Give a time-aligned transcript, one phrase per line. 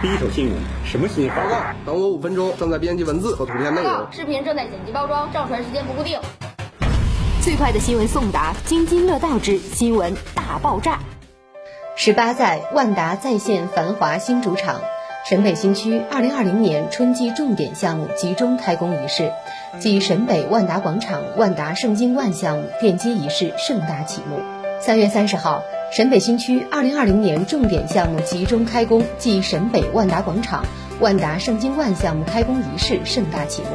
[0.00, 0.54] 第一手新闻，
[0.84, 1.34] 什么新闻？
[1.34, 4.06] 报告，等我五分钟，正在编辑文字和图片内容。
[4.12, 6.20] 视频正在剪辑包装，上传时间不固定。
[7.42, 11.00] 最快的新闻送达，津津乐道之新闻大爆炸。
[11.96, 14.80] 十八载，万达再现繁华新主场。
[15.28, 19.32] 沈北新区二零二零年春季重点项目集中开工仪式
[19.80, 24.40] 暨沈北万达广场万达盛京万项目奠基仪式盛大启幕。
[24.80, 30.62] 三月三十号，沈北新区二零二零年重点项目集中开工暨沈北万达广场
[31.00, 33.68] 万达盛京万项目开工仪式盛大启幕。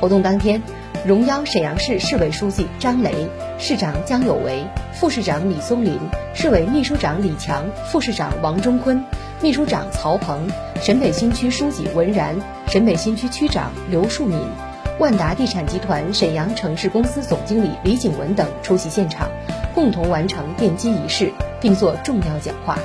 [0.00, 0.62] 活动当天，
[1.04, 3.12] 荣邀沈阳市市委书记张雷、
[3.58, 5.98] 市长姜有为、副市长李松林、
[6.34, 9.04] 市委秘书长李强、副市长王忠坤。
[9.42, 10.48] 秘书长曹鹏、
[10.80, 12.34] 沈北新区书记文然、
[12.68, 14.40] 沈北新区区长刘树敏、
[14.98, 19.28] 万达地产集团沈阳城市公司总经理李景文等出席现场，
[19.78, 22.76] 共同完成奠基仪式，并作重要讲话。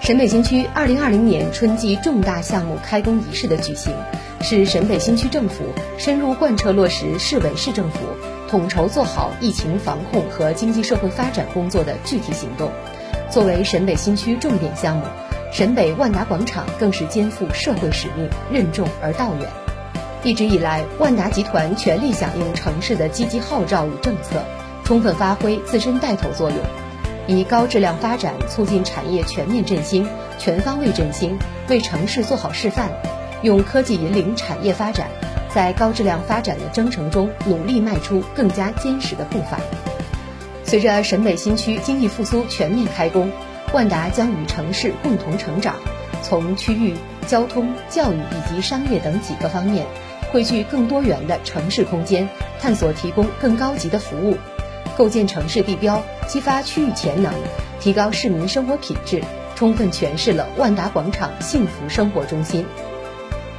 [0.00, 3.92] 沈北新区2020年春季重大项目开工仪式的举行，
[4.40, 5.64] 是沈北新区政府
[5.98, 7.98] 深入贯彻落实市委市政府
[8.48, 12.70] 统筹做好疫情防控和经济社会发展工作的具体行动。
[13.28, 15.04] 作为沈北新区重点项目。
[15.52, 19.46] 沈北万达广场更是肩负社会使命，任重而道远。
[20.22, 24.42] 一直以来，万达集团全力响应城市的积极号召与政策，
[24.84, 26.58] 充分发挥自身带头作用，
[27.26, 30.06] 以高质量发展促进产业全面振兴、
[30.38, 32.88] 全方位振兴，为城市做好示范；
[33.42, 35.08] 用科技引领产业发展，
[35.48, 39.58] 在高质量发展的征程中努力迈出更加坚实的步伐。
[40.64, 43.30] 随着沈北新区经济复苏全面开工。
[43.72, 45.74] 万达将与城市共同成长，
[46.22, 46.94] 从区域、
[47.26, 49.84] 交通、教育以及商业等几个方面，
[50.30, 52.28] 汇聚更多元的城市空间，
[52.60, 54.36] 探索提供更高级的服务，
[54.96, 57.32] 构建城市地标，激发区域潜能，
[57.80, 59.22] 提高市民生活品质，
[59.54, 62.64] 充分诠释了万达广场幸福生活中心。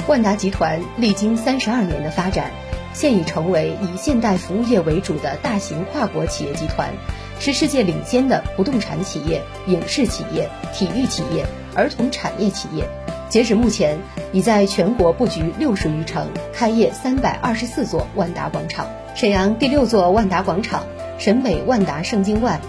[0.08, 2.52] 万达集团历经三十二年的发展，
[2.94, 6.94] 现已成为以现代服务业为主的大型跨国企业集团。
[7.38, 12.88] 是世界领先的不动产企业、影视企业、体育企业、儿童产业企业。
[13.28, 14.00] 截止目前，
[14.32, 18.88] 已在全国布局六十余城，开业三百二十四座万达广场。
[19.16, 20.86] 沈阳第六座万达广场——
[21.18, 22.60] 沈北万达盛京万，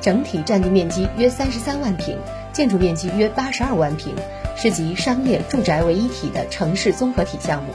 [0.00, 2.16] 整体占地面积约三十三万平，
[2.52, 4.14] 建筑面积约八十二万平，
[4.56, 7.70] 是集商业、住宅为一体的城市综合体项目。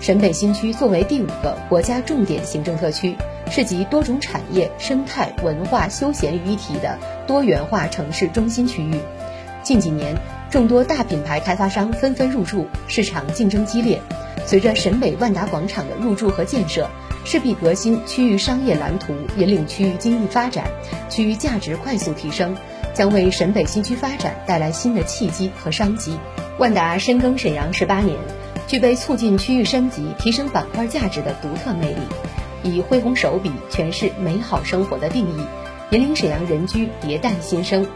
[0.00, 3.16] 沈北新区作为第五个国家重点行政特区。
[3.50, 8.98] 是集多种产业、生态、文化、休闲于一体的多元化城市中心区域。
[9.62, 10.16] 近几年，
[10.48, 14.00] 众多大品牌开发商纷纷入驻，市场竞争激烈。
[14.46, 16.88] 随着沈北万达广场的入驻和建设，
[17.24, 20.66] 势必革新区域商业蓝图，引领区域经济发展，
[21.08, 22.56] 区域价值快速提升，
[22.92, 26.18] 将为沈北新区发展带来新的契机和商机。
[26.58, 28.18] 万达深耕沈阳十八年，
[28.66, 32.00] 具备促进区域升级、提升板块价值的独特魅力。
[32.64, 35.46] 以恢宏手笔诠释美好生活的定义，
[35.90, 37.86] 引领沈阳人居迭代新生。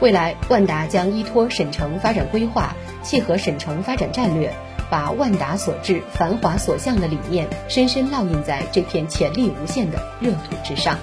[0.00, 4.52] 未来，万达将依托沈城发展规划，契合沈城发展战略，
[4.92, 10.98] 把万达所至、繁华所向的理念深深烙印在这片潜力无限的热土之上。